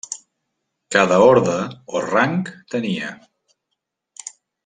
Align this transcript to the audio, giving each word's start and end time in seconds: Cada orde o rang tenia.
Cada 0.95 1.17
orde 1.25 1.57
o 1.99 2.01
rang 2.07 2.33
tenia. 2.77 3.13